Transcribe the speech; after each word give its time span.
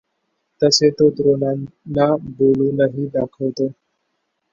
तसे 0.61 0.89
तो 0.89 1.09
द्रोणांना 1.09 2.05
बोलूनही 2.37 3.05
दाखवतो. 3.07 3.67